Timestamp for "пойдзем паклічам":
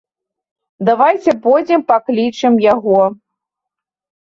1.43-2.53